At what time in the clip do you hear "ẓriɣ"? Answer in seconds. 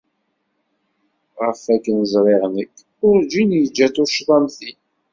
2.11-2.43